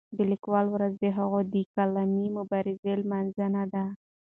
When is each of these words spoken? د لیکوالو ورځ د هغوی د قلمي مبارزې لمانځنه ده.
د 0.17 0.19
لیکوالو 0.31 0.69
ورځ 0.75 0.93
د 0.99 1.05
هغوی 1.17 1.43
د 1.53 1.55
قلمي 1.75 2.27
مبارزې 2.37 2.91
لمانځنه 3.01 3.63
ده. 3.73 3.85